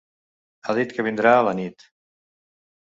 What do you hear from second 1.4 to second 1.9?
a la nit.